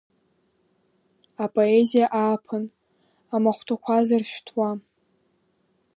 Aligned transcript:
Апоезиа 1.43 2.05
ааԥын, 2.21 2.63
амахәҭақәа 3.35 3.97
зыршәҭуа… 4.07 4.69